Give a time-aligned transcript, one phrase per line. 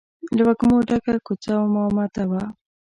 [0.35, 2.43] له وږمو ډکه کوڅه او مامته وه.